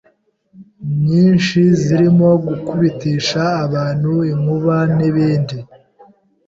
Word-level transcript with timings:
nyinshi 1.05 1.59
zirimo 1.81 2.29
gukubitisha 2.45 3.41
abantu 3.65 4.13
inkuba 4.31 4.75
n’ibindi 4.97 5.57